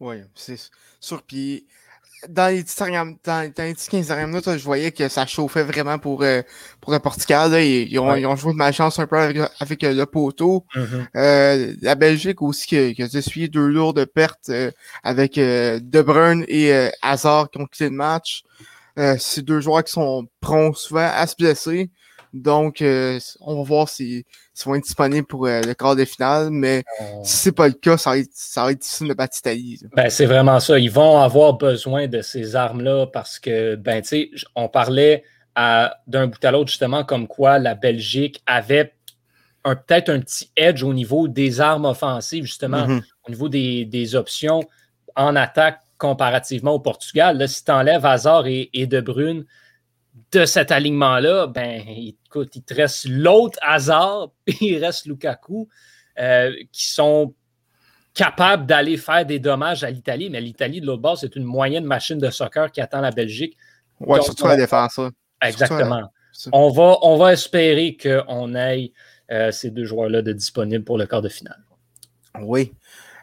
Oui, 0.00 0.16
c'est 0.34 0.56
sûr. 1.00 1.22
Puis 1.22 1.66
dans 2.28 2.48
les, 2.48 2.62
10 2.62 2.76
dernières- 2.76 3.04
dans, 3.24 3.52
dans 3.56 3.62
les 3.64 3.74
10 3.74 3.88
15 3.88 4.06
dernières 4.08 4.26
minutes, 4.28 4.56
je 4.56 4.64
voyais 4.64 4.90
que 4.92 5.08
ça 5.08 5.26
chauffait 5.26 5.62
vraiment 5.62 5.98
pour, 5.98 6.22
euh, 6.22 6.42
pour 6.80 6.92
le 6.92 6.98
Portugal. 6.98 7.50
là. 7.52 7.60
Ils, 7.62 7.90
ils 7.92 7.98
ont, 7.98 8.08
Ouais. 8.10 8.20
ils 8.22 8.26
ont 8.26 8.34
joué 8.36 8.52
de 8.52 8.56
malchance 8.58 8.98
un 8.98 9.06
peu 9.06 9.16
avec, 9.18 9.38
avec 9.60 9.84
euh, 9.84 9.94
le 9.94 10.06
poteau. 10.06 10.64
Euh, 11.16 11.74
la 11.80 11.94
Belgique 11.94 12.42
aussi 12.42 12.66
qui, 12.66 12.76
a- 12.78 12.92
qui 12.94 13.02
a 13.02 13.06
essuyé 13.06 13.48
deux 13.48 13.66
lourdes 13.68 14.04
pertes 14.06 14.48
euh, 14.48 14.70
avec 15.02 15.38
euh, 15.38 15.78
De 15.82 16.02
Bruyne 16.02 16.44
et 16.48 16.72
euh, 16.72 16.90
Hazard 17.02 17.50
qui 17.50 17.58
ont 17.60 17.66
quitté 17.66 17.84
le 17.84 17.90
match. 17.96 18.42
c'est 19.18 19.42
deux 19.44 19.60
joueurs 19.60 19.84
qui 19.84 19.92
sont 19.92 20.26
prompts 20.40 20.76
souvent 20.76 21.08
à 21.14 21.26
se 21.26 21.36
blesser. 21.38 21.90
Donc, 22.32 22.78
on 22.82 23.56
va 23.56 23.62
voir 23.62 23.88
s'ils 23.88 24.24
vont 24.64 24.74
être 24.74 24.84
disponibles 24.84 25.26
pour 25.26 25.46
le 25.46 25.72
quart 25.74 25.96
de 25.96 26.04
finale, 26.04 26.50
mais 26.50 26.84
si 27.22 27.36
c'est 27.36 27.52
pas 27.52 27.68
le 27.68 27.74
cas, 27.74 27.96
ça 27.96 28.10
va 28.10 28.18
être, 28.18 28.30
ça 28.32 28.64
va 28.64 28.72
être 28.72 28.80
difficile 28.80 29.08
de 29.08 29.14
battre 29.14 29.36
l'Italie. 29.36 29.80
Ben, 29.94 30.10
c'est 30.10 30.26
vraiment 30.26 30.60
ça. 30.60 30.78
Ils 30.78 30.90
vont 30.90 31.18
avoir 31.20 31.54
besoin 31.54 32.06
de 32.06 32.20
ces 32.22 32.56
armes-là 32.56 33.06
parce 33.06 33.38
que, 33.38 33.76
ben, 33.76 34.02
tu 34.02 34.08
sais, 34.08 34.30
on 34.54 34.68
parlait 34.68 35.24
d'un 36.06 36.26
bout 36.26 36.44
à 36.44 36.50
l'autre, 36.52 36.70
justement, 36.70 37.04
comme 37.04 37.26
quoi 37.26 37.58
la 37.58 37.74
Belgique 37.74 38.42
avait 38.46 38.94
peut-être 39.64 40.08
un 40.08 40.20
petit 40.20 40.50
edge 40.56 40.82
au 40.82 40.94
niveau 40.94 41.28
des 41.28 41.60
armes 41.60 41.84
offensives, 41.84 42.44
justement, 42.44 42.86
mm-hmm. 42.86 43.02
au 43.26 43.30
niveau 43.30 43.48
des, 43.48 44.14
options 44.14 44.60
en 45.16 45.34
attaque 45.36 45.80
comparativement 45.98 46.72
au 46.72 46.80
Portugal. 46.80 47.38
Là, 47.38 47.48
si 47.48 47.64
tu 47.64 47.72
enlèves 47.72 48.06
Hazard 48.06 48.46
et, 48.46 48.86
De 48.86 49.00
Bruyne 49.00 49.44
de 50.32 50.44
cet 50.44 50.72
alignement-là, 50.72 51.46
ben, 51.46 51.82
écoute, 51.88 52.54
il 52.56 52.62
te 52.62 52.74
reste 52.74 53.06
l'autre 53.08 53.58
Hazard 53.62 54.30
et 54.46 54.56
il 54.60 54.84
reste 54.84 55.06
Lukaku 55.06 55.68
euh, 56.18 56.52
qui 56.72 56.88
sont 56.88 57.34
capables 58.14 58.66
d'aller 58.66 58.96
faire 58.96 59.24
des 59.24 59.38
dommages 59.38 59.84
à 59.84 59.90
l'Italie. 59.90 60.30
Mais 60.30 60.40
l'Italie, 60.40 60.80
de 60.80 60.86
l'autre 60.86 61.02
bord, 61.02 61.18
c'est 61.18 61.36
une 61.36 61.44
moyenne 61.44 61.84
machine 61.84 62.18
de 62.18 62.30
soccer 62.30 62.70
qui 62.72 62.80
attend 62.80 63.00
la 63.00 63.10
Belgique. 63.10 63.56
Oui, 64.00 64.22
surtout 64.22 64.46
la 64.46 64.56
défense. 64.56 65.00
Exactement. 65.42 66.10
On 66.52 66.70
va, 66.70 66.98
on 67.02 67.16
va 67.16 67.32
espérer 67.32 67.96
qu'on 67.96 68.54
ait 68.54 68.92
euh, 69.30 69.50
ces 69.50 69.70
deux 69.70 69.84
joueurs-là 69.84 70.22
de 70.22 70.32
disponibles 70.32 70.84
pour 70.84 70.98
le 70.98 71.06
quart 71.06 71.22
de 71.22 71.28
finale. 71.28 71.62
Oui. 72.40 72.72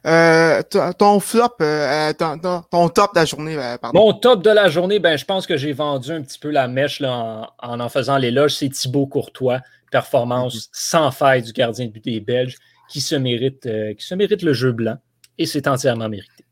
Euh, 0.06 0.62
ton 0.98 1.20
flop, 1.20 1.56
euh, 1.62 2.14
ton, 2.14 2.90
top 2.90 3.16
de 3.16 3.20
la 3.20 3.26
journée, 3.26 3.58
pardon. 3.82 4.00
Mon 4.00 4.14
top 4.14 4.44
de 4.44 4.52
la 4.52 4.70
journée, 4.70 5.00
ben, 5.00 5.18
je 5.18 5.26
pense 5.26 5.48
que 5.48 5.58
j'ai 5.58 5.74
vendu 5.74 6.12
un 6.12 6.22
petit 6.22 6.38
peu 6.38 6.52
la 6.52 6.68
mèche 6.68 7.00
là, 7.00 7.52
en, 7.60 7.80
en, 7.80 7.90
faisant 7.90 8.18
l'éloge. 8.18 8.54
C'est 8.56 8.70
Thibaut 8.70 9.08
Courtois, 9.08 9.62
performance 9.92 10.56
mm-hmm. 10.56 10.70
sans 10.72 11.12
faille 11.12 11.42
du 11.42 11.54
gardien 11.54 11.86
de 11.88 11.92
but 11.92 12.04
des 12.04 12.20
Belges, 12.20 12.58
qui 12.90 13.02
se 13.02 13.16
mérite, 13.16 13.68
qui 13.98 14.06
se 14.06 14.14
mérite 14.14 14.44
le 14.44 14.54
jeu 14.54 14.72
blanc 14.72 14.98
et 15.38 15.46
c'est 15.48 15.68
entièrement 15.68 16.08
mérité. 16.08 16.46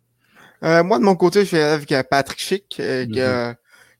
moi, 0.61 0.97
de 0.97 1.03
mon 1.03 1.15
côté, 1.15 1.45
je 1.45 1.55
vais 1.55 1.63
avec 1.63 1.93
Patrick 2.09 2.39
Schick, 2.39 2.81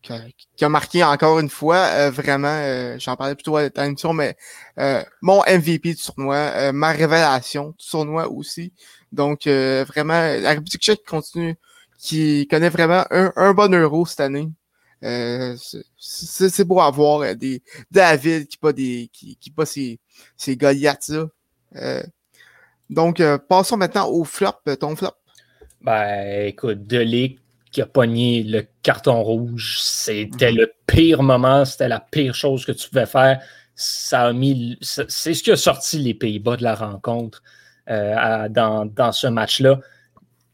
qui, 0.03 0.11
mm-hmm 0.11 0.33
qui 0.55 0.65
a, 0.65 0.69
marqué 0.69 1.03
encore 1.03 1.39
une 1.39 1.49
fois, 1.49 1.77
euh, 1.77 2.11
vraiment, 2.11 2.47
euh, 2.47 2.97
j'en 2.99 3.15
parlais 3.15 3.35
plutôt 3.35 3.57
à 3.57 3.69
l'émission, 3.69 4.13
mais 4.13 4.35
euh, 4.79 5.03
mon 5.21 5.41
MVP 5.41 5.93
du 5.93 6.01
tournoi, 6.01 6.71
ma 6.71 6.91
révélation 6.91 7.73
du 7.77 7.87
tournoi 7.89 8.29
aussi. 8.29 8.73
Donc, 9.11 9.47
vraiment, 9.47 10.13
la 10.13 10.49
République 10.51 10.81
tchèque 10.81 11.05
continue, 11.05 11.55
qui 11.97 12.47
connaît 12.49 12.69
vraiment 12.69 13.05
un, 13.11 13.53
bon 13.53 13.73
euro 13.73 14.05
cette 14.05 14.19
année. 14.19 14.49
c'est 15.01 16.63
beau 16.65 16.79
à 16.79 16.91
voir 16.91 17.35
des 17.35 17.61
David 17.91 18.47
qui 18.47 18.57
pas 18.57 18.73
des 18.73 19.09
qui, 19.11 19.37
qui 19.37 19.51
pas 19.51 19.65
ces, 19.65 19.99
ces 20.37 20.55
Goliaths 20.55 21.09
là. 21.09 22.03
donc, 22.89 23.21
passons 23.49 23.77
maintenant 23.77 24.07
au 24.09 24.23
flop, 24.23 24.61
ton 24.79 24.95
flop. 24.95 25.15
Ben, 25.81 26.47
écoute, 26.47 26.87
Delic, 26.87 27.39
qui 27.73 27.81
a 27.81 27.85
pogné 27.85 28.43
le 28.43 28.65
carton 28.83 29.21
rouge. 29.21 29.79
C'était 29.81 30.51
mhm. 30.51 30.57
le 30.59 30.73
pire 30.87 31.23
moment, 31.23 31.65
c'était 31.65 31.89
la 31.89 31.99
pire 31.99 32.35
chose 32.35 32.65
que 32.65 32.71
tu 32.71 32.87
pouvais 32.87 33.07
faire. 33.07 33.41
Ça 33.75 34.27
a 34.27 34.33
mis, 34.33 34.77
c'est 34.81 35.33
ce 35.33 35.43
qui 35.43 35.51
a 35.51 35.57
sorti 35.57 35.97
les 35.97 36.13
Pays-Bas 36.13 36.57
de 36.57 36.63
la 36.63 36.75
rencontre 36.75 37.41
euh, 37.89 38.47
dans, 38.47 38.85
dans, 38.85 39.11
ce 39.11 39.27
match-là. 39.27 39.79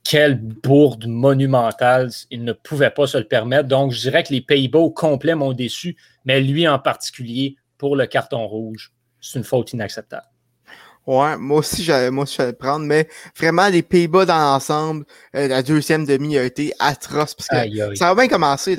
Quelle 0.03 0.39
bourde 0.39 1.05
monumentale. 1.05 2.09
Il 2.31 2.45
ne 2.45 2.53
pouvait 2.53 2.89
pas 2.89 3.05
se 3.05 3.17
le 3.17 3.25
permettre. 3.25 3.67
Donc, 3.67 3.91
je 3.91 3.99
dirais 3.99 4.23
que 4.23 4.33
les 4.33 4.41
Pays-Bas 4.41 4.79
au 4.79 4.89
complet 4.89 5.35
m'ont 5.35 5.53
déçu, 5.53 5.97
mais 6.23 6.39
lui 6.39 6.67
en 6.67 6.79
particulier, 6.79 7.57
pour 7.77 7.97
le 7.97 8.07
carton 8.07 8.47
rouge, 8.47 8.93
c'est 9.19 9.37
une 9.37 9.45
faute 9.45 9.73
inacceptable. 9.73 10.25
Ouais, 11.09 11.37
moi 11.37 11.57
aussi, 11.57 11.83
j'allais, 11.83 12.11
moi 12.11 12.25
le 12.37 12.51
prendre, 12.51 12.85
mais 12.85 13.09
vraiment, 13.35 13.67
les 13.67 13.81
Pays-Bas 13.81 14.27
dans 14.27 14.37
l'ensemble, 14.37 15.05
euh, 15.35 15.47
la 15.47 15.63
deuxième 15.63 16.05
demi 16.05 16.37
a 16.37 16.43
été 16.43 16.71
atroce 16.77 17.33
parce 17.33 17.47
que 17.49 17.95
ça 17.95 18.09
a 18.09 18.13
bien 18.13 18.27
commencé. 18.27 18.77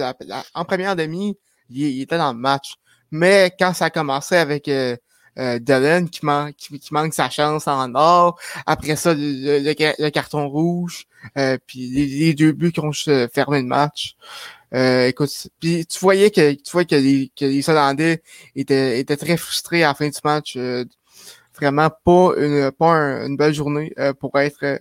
en 0.54 0.64
première 0.64 0.94
demi, 0.94 1.36
il, 1.70 2.00
était 2.00 2.18
dans 2.18 2.32
le 2.32 2.38
match. 2.38 2.74
Mais 3.10 3.52
quand 3.58 3.74
ça 3.74 3.86
a 3.86 3.90
commencé 3.90 4.36
avec 4.36 4.68
euh, 4.68 4.96
euh 5.40 5.58
Dylan 5.58 6.08
qui, 6.08 6.20
qui, 6.56 6.94
manque 6.94 7.14
sa 7.14 7.28
chance 7.30 7.66
en 7.66 7.96
or, 7.96 8.38
après 8.64 8.94
ça, 8.94 9.12
le, 9.12 10.10
carton 10.10 10.48
rouge, 10.48 11.08
euh, 11.36 11.58
puis 11.66 11.88
les, 11.88 12.34
deux 12.34 12.52
buts 12.52 12.70
qui 12.70 12.78
ont 12.78 12.92
fermé 13.32 13.60
le 13.60 13.66
match. 13.66 14.14
Euh, 14.72 15.08
écoute, 15.08 15.48
puis 15.58 15.84
tu 15.84 15.98
voyais 15.98 16.30
que 16.30 16.52
tu 16.52 16.70
voyais 16.70 16.86
que 16.86 16.94
les, 16.94 17.32
que 17.36 17.44
les 17.44 17.68
Hollandais 17.68 18.22
étaient, 18.54 19.00
étaient 19.00 19.16
très 19.16 19.36
frustrés 19.36 19.82
à 19.82 19.88
la 19.88 19.94
fin 19.94 20.08
du 20.08 20.18
match 20.22 20.56
vraiment 21.60 21.90
pas 22.04 22.32
une, 22.36 22.70
pas 22.72 22.94
une 23.26 23.36
belle 23.36 23.54
journée 23.54 23.92
euh, 23.98 24.12
pour 24.12 24.38
être 24.38 24.78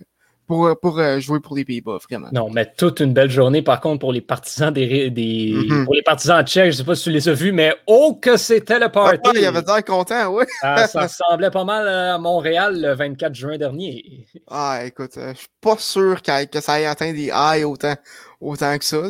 pour, 0.50 0.76
pour 0.80 0.98
euh, 0.98 1.20
jouer 1.20 1.38
pour 1.38 1.54
les 1.54 1.64
Pays-Bas, 1.64 1.98
vraiment. 2.10 2.26
Non, 2.32 2.50
mais 2.50 2.66
toute 2.76 2.98
une 2.98 3.12
belle 3.12 3.30
journée, 3.30 3.62
par 3.62 3.80
contre, 3.80 4.00
pour 4.00 4.12
les 4.12 4.20
partisans 4.20 4.72
des, 4.72 5.08
des 5.08 5.52
mm-hmm. 5.52 5.84
pour 5.84 5.94
les 5.94 6.02
partisans 6.02 6.44
tchèques, 6.44 6.72
je 6.72 6.78
sais 6.78 6.84
pas 6.84 6.96
si 6.96 7.04
tu 7.04 7.10
les 7.12 7.28
as 7.28 7.34
vus, 7.34 7.52
mais 7.52 7.72
oh 7.86 8.18
que 8.20 8.36
c'était 8.36 8.80
le 8.80 8.88
party! 8.88 9.20
Ah, 9.26 9.30
il 9.32 9.44
avait 9.44 9.62
l'air 9.62 9.84
content, 9.84 10.26
oui. 10.34 10.42
ça, 10.60 10.86
ressemblait 11.02 11.52
pas 11.52 11.62
mal 11.62 11.86
à 11.86 12.18
Montréal 12.18 12.80
le 12.82 12.94
24 12.94 13.32
juin 13.32 13.58
dernier. 13.58 14.26
Ah, 14.48 14.80
écoute, 14.84 15.16
euh, 15.18 15.32
je 15.34 15.38
suis 15.38 15.48
pas 15.60 15.76
sûr 15.78 16.20
que 16.20 16.60
ça 16.60 16.80
ait 16.80 16.86
atteint 16.86 17.12
des 17.12 17.30
highs 17.30 17.62
autant, 17.62 17.94
autant 18.40 18.76
que 18.76 18.84
ça. 18.84 19.02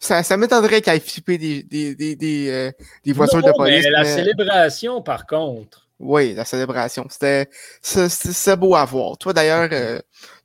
Ça, 0.00 0.22
ça 0.22 0.38
m'étonnerait 0.38 0.80
qu'il 0.80 0.94
ait 0.94 1.00
flippé 1.00 1.36
des, 1.36 1.62
des, 1.62 1.94
des, 1.94 2.16
des, 2.16 2.70
des 3.04 3.12
voitures 3.12 3.42
de 3.42 3.52
police. 3.52 3.84
Mais 3.84 3.90
la 3.90 4.04
célébration, 4.06 5.02
par 5.02 5.26
contre. 5.26 5.85
Oui, 5.98 6.34
la 6.34 6.44
célébration. 6.44 7.06
C'était 7.08 7.48
c'est 7.80 8.56
beau 8.56 8.74
à 8.74 8.84
voir. 8.84 9.16
Toi, 9.18 9.32
d'ailleurs, 9.32 9.68
euh, 9.72 10.00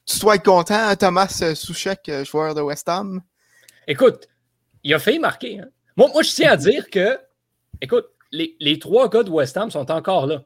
tu 0.06 0.20
dois 0.20 0.36
être 0.36 0.46
content, 0.46 0.76
hein, 0.76 0.96
Thomas 0.96 1.40
euh, 1.44 1.56
Souchek, 1.56 2.08
euh, 2.10 2.24
joueur 2.24 2.56
de 2.56 2.62
West 2.62 2.88
Ham? 2.88 3.22
Écoute, 3.88 4.28
il 4.84 4.94
a 4.94 5.00
failli 5.00 5.20
marquer. 5.20 5.60
Hein. 5.60 5.68
Moi, 5.98 6.10
moi, 6.14 6.24
je 6.24 6.32
tiens 6.32 6.52
à 6.52 6.58
dire 6.58 6.90
que, 6.90 7.20
écoute, 7.82 8.06
les, 8.32 8.56
les, 8.60 8.80
trois 8.80 9.10
gars 9.10 9.24
de 9.24 9.30
West 9.30 9.58
Ham 9.58 9.70
sont 9.70 9.92
encore 9.92 10.26
là. 10.26 10.44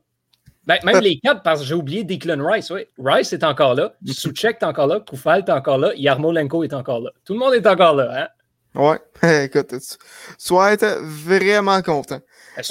Ben, 0.65 0.79
même 0.83 0.99
les 1.01 1.19
quatre, 1.19 1.43
parce 1.43 1.59
que 1.59 1.67
j'ai 1.67 1.75
oublié 1.75 2.03
Declan 2.03 2.43
Rice. 2.43 2.71
Oui. 2.71 2.87
Rice 2.97 3.31
est 3.33 3.43
encore 3.43 3.75
là, 3.75 3.93
Souchek 4.07 4.57
est 4.61 4.65
encore 4.65 4.87
là, 4.87 4.99
Koufal 4.99 5.43
est 5.47 5.51
encore 5.51 5.77
là, 5.77 5.93
Yarmolenko 5.95 6.63
est 6.63 6.73
encore 6.73 7.01
là. 7.01 7.11
Tout 7.23 7.33
le 7.33 7.39
monde 7.39 7.53
est 7.53 7.67
encore 7.67 7.95
là. 7.95 8.23
Hein? 8.23 8.27
Ouais, 8.75 8.99
écoute, 9.45 9.67
tu 9.69 10.53
être 10.55 10.99
vraiment 11.03 11.81
content. 11.83 12.19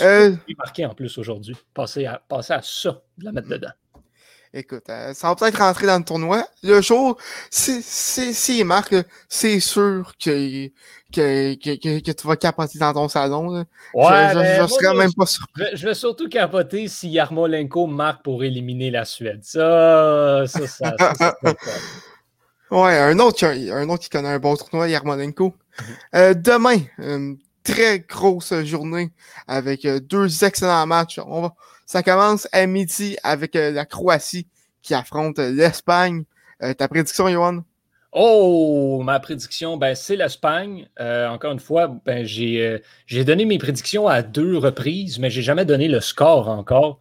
Euh, 0.01 0.35
il 0.49 0.57
marqué 0.57 0.87
en 0.87 0.95
plus 0.95 1.17
aujourd'hui. 1.19 1.57
Passer 1.73 2.07
à, 2.07 2.23
passer 2.29 2.53
à 2.53 2.61
ça, 2.63 3.03
de 3.19 3.25
la 3.25 3.33
mettre 3.33 3.49
dedans. 3.49 3.73
Écoute, 4.57 4.89
euh, 4.89 5.13
ça 5.15 5.29
va 5.29 5.35
peut-être 5.35 5.59
rentrer 5.59 5.89
dans 5.89 5.99
le 5.99 6.05
tournoi. 6.05 6.47
Le 6.63 6.81
jour, 6.81 7.19
s'il 7.51 7.83
si, 7.83 8.63
marque, 8.63 8.95
c'est 9.29 9.59
sûr 9.59 10.13
que, 10.23 10.69
que, 11.13 11.55
que, 11.55 12.01
que, 12.01 12.13
tu 12.13 12.27
vas 12.29 12.37
capoter 12.37 12.79
dans 12.79 12.93
ton 12.93 13.09
salon. 13.09 13.65
Ouais, 13.95 14.29
je, 14.33 14.39
je, 14.39 14.63
je 14.63 14.67
serais 14.69 14.95
même 14.95 15.13
pas 15.13 15.27
sûr. 15.27 15.45
Je, 15.57 15.85
vais 15.85 15.95
surtout 15.95 16.29
capoter 16.29 16.87
si 16.87 17.09
Yarmolenko 17.09 17.89
marque 17.89 18.23
pour 18.23 18.45
éliminer 18.45 18.93
la 18.93 19.05
Suède. 19.05 19.41
Ça, 19.43 20.45
ça, 20.47 20.67
ça. 20.69 20.95
ça, 21.19 21.37
ouais, 22.71 22.97
un 22.97 23.19
autre, 23.19 23.45
un 23.45 23.89
autre 23.89 24.05
qui 24.05 24.11
connaît 24.11 24.29
un 24.29 24.39
bon 24.39 24.55
tournoi, 24.55 24.89
Yarmolenko. 24.89 25.47
Mhm. 25.47 25.85
Euh, 26.15 26.35
demain, 26.35 26.79
très 27.65 28.01
grosse 28.01 28.55
journée 28.63 29.11
avec 29.49 29.85
euh, 29.85 29.99
deux 29.99 30.45
excellents 30.45 30.87
matchs. 30.87 31.19
On 31.27 31.43
va, 31.43 31.55
ça 31.87 32.03
commence 32.03 32.47
à 32.53 32.67
midi 32.67 33.17
avec 33.25 33.57
euh, 33.57 33.73
la 33.73 33.87
Croatie 33.87 34.47
qui 34.83 34.95
affronte 34.95 35.39
euh, 35.39 35.51
l'Espagne. 35.51 36.25
ta 36.79 36.87
prédiction, 36.89 37.29
Johan? 37.29 37.65
Oh, 38.13 39.03
ma 39.03 39.19
prédiction, 39.19 39.77
ben, 39.77 39.97
c'est 39.97 40.15
l'Espagne. 40.15 40.89
encore 40.99 41.51
une 41.51 41.59
fois, 41.59 41.89
ben, 42.07 42.25
j'ai, 42.25 42.81
j'ai 43.07 43.25
donné 43.25 43.45
mes 43.45 43.59
prédictions 43.59 44.07
à 44.07 44.23
deux 44.23 44.57
reprises, 44.57 45.19
mais 45.19 45.31
j'ai 45.31 45.43
jamais 45.43 45.65
donné 45.65 45.89
le 45.89 46.01
score 46.01 46.49
encore. 46.49 47.01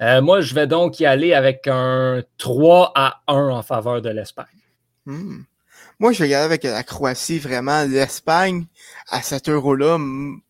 moi, 0.00 0.40
je 0.40 0.54
vais 0.54 0.66
donc 0.66 1.00
y 1.00 1.06
aller 1.06 1.34
avec 1.34 1.68
un 1.68 2.22
3 2.38 2.92
à 2.94 3.20
1 3.28 3.50
en 3.50 3.62
faveur 3.62 4.00
de 4.00 4.08
l'Espagne. 4.08 4.46
Hmm. 5.04 5.42
Moi, 5.98 6.12
je 6.12 6.22
aller 6.24 6.34
avec 6.34 6.64
la 6.64 6.82
Croatie, 6.82 7.38
vraiment. 7.38 7.84
L'Espagne, 7.84 8.66
à 9.08 9.22
cet 9.22 9.48
euro-là, 9.48 9.98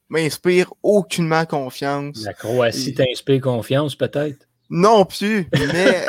m'inspire 0.08 0.72
aucunement 0.82 1.44
confiance. 1.44 2.22
La 2.24 2.32
Croatie 2.32 2.94
t'inspire 2.94 3.40
confiance, 3.40 3.94
peut-être? 3.94 4.46
Non 4.70 5.04
plus, 5.04 5.48
mais, 5.52 6.06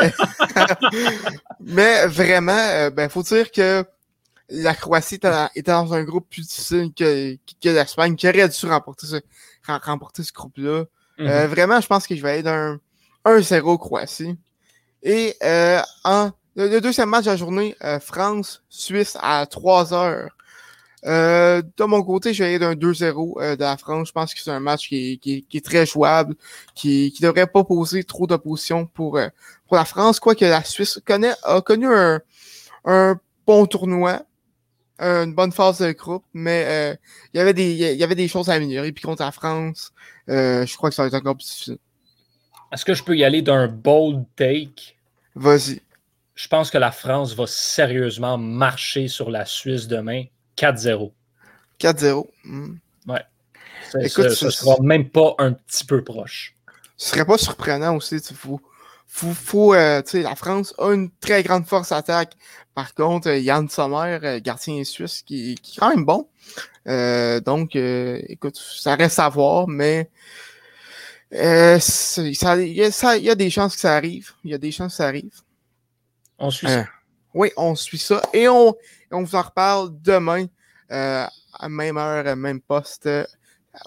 mais 1.60 2.08
vraiment, 2.08 2.54
euh, 2.54 2.90
ben, 2.90 3.10
faut 3.10 3.22
dire 3.22 3.52
que 3.52 3.86
la 4.50 4.74
Croatie 4.74 5.16
était 5.56 5.72
dans 5.72 5.94
un 5.94 6.04
groupe 6.04 6.30
plus 6.30 6.42
difficile 6.42 6.92
que, 6.98 7.36
que 7.36 7.70
l'Espagne, 7.70 8.16
qui 8.16 8.28
aurait 8.28 8.48
dû 8.48 8.66
remporter 8.66 9.08
ce, 9.08 9.18
remporter 9.68 10.24
ce 10.24 10.32
groupe-là. 10.32 10.86
Euh, 11.20 11.44
mhm. 11.44 11.48
vraiment, 11.48 11.82
je 11.82 11.88
pense 11.88 12.08
que 12.08 12.16
je 12.16 12.22
vais 12.22 12.32
aller 12.32 12.44
d'un 12.44 12.80
1-0 13.26 13.78
Croatie. 13.78 14.38
Et 15.04 15.36
euh, 15.44 15.82
en 16.04 16.32
le, 16.56 16.80
deuxième 16.80 17.10
match 17.10 17.26
de 17.26 17.32
la 17.32 17.36
journée, 17.36 17.76
euh, 17.84 18.00
France-Suisse 18.00 19.18
à 19.22 19.46
3 19.46 19.94
heures. 19.94 20.30
Euh, 21.06 21.62
de 21.78 21.84
mon 21.84 22.02
côté, 22.04 22.34
je 22.34 22.44
vais 22.44 22.50
aller 22.50 22.60
d'un 22.60 22.74
2-0 22.74 23.56
de 23.56 23.62
la 23.62 23.78
France. 23.78 24.08
Je 24.08 24.14
pense 24.14 24.34
que 24.34 24.40
c'est 24.40 24.52
un 24.52 24.60
match 24.60 24.88
qui 24.88 25.46
est, 25.54 25.66
très 25.66 25.86
jouable, 25.86 26.36
qui 26.74 27.14
ne 27.22 27.28
devrait 27.28 27.46
pas 27.46 27.64
poser 27.64 28.04
trop 28.04 28.26
d'opposition 28.26 28.88
pour, 28.88 29.20
pour 29.68 29.78
la 29.78 29.86
France, 29.86 30.20
quoique 30.20 30.46
la 30.46 30.64
Suisse 30.64 31.00
connaît, 31.06 31.34
a 31.44 31.62
connu 31.62 31.94
un, 31.94 32.22
un 32.86 33.20
bon 33.46 33.68
tournoi, 33.68 34.24
une 35.00 35.34
bonne 35.36 35.52
phase 35.52 35.80
de 35.80 35.92
groupe, 35.92 36.24
mais 36.34 36.98
il 37.34 37.38
y 37.38 37.40
avait 37.40 37.54
des 37.54 37.72
il 37.72 37.98
y 37.98 38.04
avait 38.04 38.16
des 38.16 38.28
choses 38.28 38.50
à 38.50 38.54
améliorer. 38.54 38.92
Puis 38.92 39.04
contre 39.04 39.22
la 39.22 39.32
France, 39.32 39.94
je 40.28 40.76
crois 40.76 40.90
que 40.90 40.96
ça 40.96 41.04
va 41.04 41.10
être 41.10 41.14
encore 41.14 41.36
plus 41.36 41.46
difficile. 41.46 41.78
Est-ce 42.72 42.84
que 42.84 42.96
je 42.96 43.04
peux 43.04 43.16
y 43.16 43.24
aller 43.24 43.44
d'un 43.44 43.68
bold 43.68 44.26
take? 44.36 44.98
Vas-y. 45.36 45.82
Je 46.36 46.48
pense 46.48 46.70
que 46.70 46.78
la 46.78 46.92
France 46.92 47.34
va 47.34 47.48
sérieusement 47.48 48.38
marcher 48.38 49.08
sur 49.08 49.32
la 49.32 49.46
Suisse 49.46 49.88
demain 49.88 50.26
4-0. 50.58 51.12
4-0. 51.80 52.28
Hmm. 52.44 52.76
Ouais. 53.08 53.22
Écoute, 54.02 54.30
ce 54.32 54.46
ne 54.46 54.50
sera 54.50 54.76
même 54.82 55.10
pas 55.10 55.36
un 55.38 55.54
petit 55.54 55.86
peu 55.86 56.04
proche. 56.04 56.56
Ce 56.98 57.10
serait 57.10 57.26
pas 57.26 57.38
surprenant 57.38 57.96
aussi. 57.96 58.22
Tu 58.22 58.34
faut, 58.34 58.62
faut, 59.08 59.34
faut 59.34 59.74
euh, 59.74 60.02
la 60.14 60.36
France 60.36 60.74
a 60.78 60.92
une 60.92 61.10
très 61.22 61.42
grande 61.44 61.66
force 61.66 61.92
attaque. 61.92 62.34
Par 62.74 62.94
contre, 62.94 63.30
Yann 63.30 63.70
Sommer, 63.70 64.20
euh, 64.24 64.40
gardien 64.42 64.84
suisse, 64.84 65.22
qui, 65.22 65.56
qui 65.62 65.78
est 65.78 65.80
quand 65.80 65.90
même 65.90 66.06
bon. 66.06 66.28
Euh, 66.88 67.40
donc, 67.40 67.76
écoute, 67.76 68.58
ça 68.58 68.96
reste 68.96 69.20
à 69.20 69.30
voir, 69.30 69.68
mais 69.68 70.10
euh, 71.34 71.80
il 72.18 72.34
y, 72.34 73.30
a 73.30 73.36
des 73.36 73.50
chances 73.50 73.76
que 73.76 73.82
ça 73.82 73.96
arrive. 73.96 74.32
Il 74.44 74.52
y 74.52 74.54
a 74.54 74.58
des 74.58 74.72
chances 74.72 74.94
que 74.94 74.98
ça 74.98 75.08
arrive. 75.08 75.42
On 76.40 76.52
suit 76.52 76.68
ça. 76.68 76.80
Euh, 76.80 76.84
oui, 77.34 77.52
on 77.58 77.76
suit 77.76 77.98
ça. 77.98 78.22
Et 78.34 78.48
on, 78.48 78.76
on 79.12 79.24
vous 79.24 79.36
en 79.36 79.42
reparle 79.42 79.90
demain, 80.02 80.46
euh, 80.92 81.26
à 81.54 81.70
même 81.70 81.98
heure, 81.98 82.36
même 82.36 82.62
poste, 82.62 83.10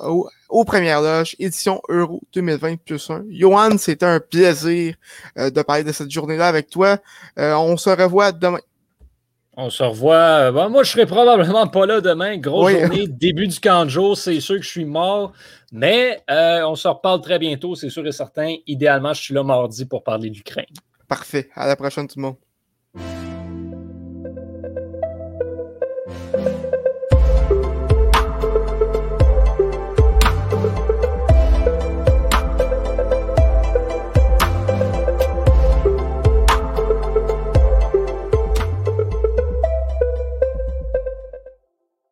au, 0.01 0.29
aux 0.49 0.65
Premières 0.65 1.01
Loges, 1.01 1.35
édition 1.39 1.81
Euro 1.89 2.21
2020 2.35 2.77
plus 2.77 3.11
1. 3.11 3.25
Johan, 3.31 3.79
c'était 3.79 4.07
un 4.07 4.21
plaisir 4.21 4.95
de 5.37 5.63
parler 5.63 5.85
de 5.85 5.93
cette 5.93 6.11
journée-là 6.11 6.49
avec 6.49 6.69
toi. 6.69 6.99
on 7.37 7.77
se 7.77 7.91
revoit 7.91 8.33
demain. 8.33 8.61
On 9.61 9.71
se 9.71 9.83
revoit. 9.83 10.53
Bon, 10.53 10.71
moi, 10.71 10.85
je 10.85 10.93
serai 10.93 11.05
probablement 11.05 11.67
pas 11.67 11.85
là 11.85 12.01
demain. 12.01 12.37
Grosse 12.37 12.71
journée, 12.71 13.07
début 13.09 13.49
du 13.49 13.59
camp 13.59 13.87
de 13.87 13.91
jour. 13.91 14.17
C'est 14.17 14.39
sûr 14.39 14.55
que 14.55 14.63
je 14.63 14.69
suis 14.69 14.85
mort. 14.85 15.33
Mais 15.73 16.23
euh, 16.31 16.63
on 16.63 16.77
se 16.77 16.87
reparle 16.87 17.21
très 17.21 17.41
bientôt, 17.41 17.75
c'est 17.75 17.91
sûr 17.91 18.07
et 18.07 18.13
certain. 18.13 18.55
Idéalement, 18.69 19.13
je 19.13 19.21
suis 19.21 19.35
là 19.35 19.43
mardi 19.43 19.85
pour 19.85 20.05
parler 20.05 20.31
d'Ukraine. 20.31 20.67
Parfait. 21.09 21.51
À 21.55 21.67
la 21.67 21.75
prochaine, 21.75 22.07
tout. 22.07 22.39